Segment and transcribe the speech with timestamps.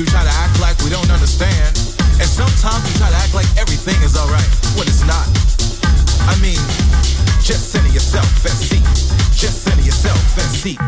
[0.00, 1.76] We try to act like we don't understand.
[2.16, 5.28] And sometimes we try to act like everything is alright when it's not.
[6.24, 6.56] I mean,
[7.44, 8.80] just center yourself and see.
[9.36, 10.78] Just center yourself and see.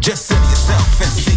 [0.00, 1.31] Just center yourself and see.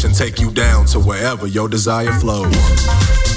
[0.00, 3.29] Vibration take you down to wherever your desire flows.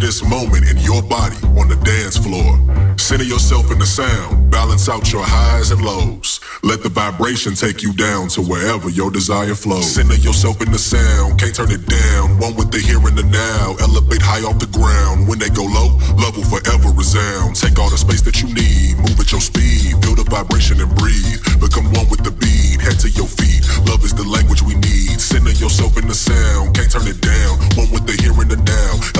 [0.00, 2.56] This moment in your body on the dance floor.
[2.96, 6.40] Center yourself in the sound, balance out your highs and lows.
[6.62, 9.92] Let the vibration take you down to wherever your desire flows.
[9.92, 12.38] Center yourself in the sound, can't turn it down.
[12.38, 13.76] One with the here and the now.
[13.80, 15.28] Elevate high off the ground.
[15.28, 17.56] When they go low, love will forever resound.
[17.56, 20.00] Take all the space that you need, move at your speed.
[20.00, 21.44] Feel the vibration and breathe.
[21.60, 23.68] Become one with the beat, head to your feet.
[23.84, 25.20] Love is the language we need.
[25.20, 27.60] Center yourself in the sound, can't turn it down.
[27.76, 29.19] One with the here and the now.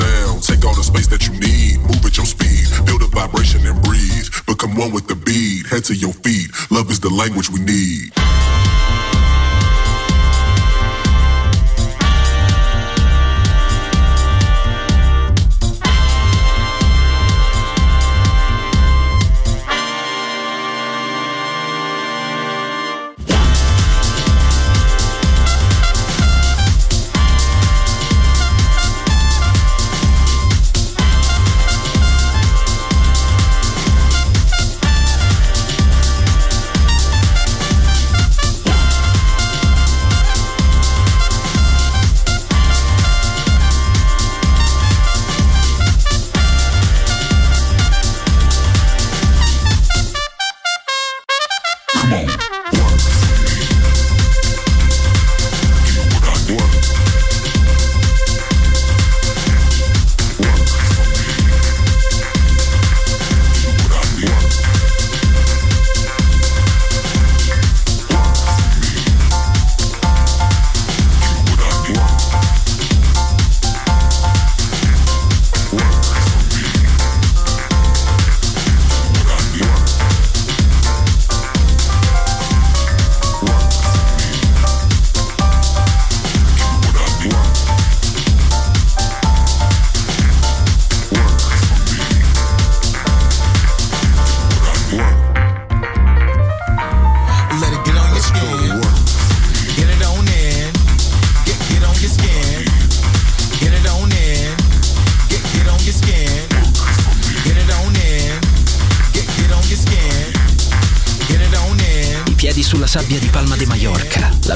[0.00, 0.42] Resound.
[0.42, 2.66] Take all the space that you need, move at your speed.
[2.86, 4.28] Feel the vibration and breathe.
[4.46, 6.50] Become one with the beat, head to your feet.
[6.70, 8.19] Love is the language we need.